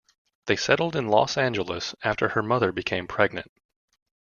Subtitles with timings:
[0.47, 3.51] They settled in Los Angeles after her mother became pregnant.